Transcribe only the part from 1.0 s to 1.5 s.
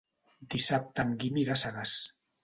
en Guim